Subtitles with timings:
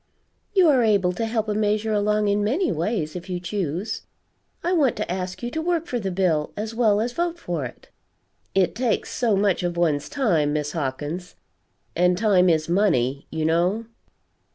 [0.55, 4.01] You are able to help a measure along in many ways, if you choose.
[4.63, 7.65] I want to ask you to work for the bill as well as vote for
[7.65, 7.89] it."
[8.55, 11.35] "It takes so much of one's time, Miss Hawkins
[11.95, 13.85] and time is money, you know."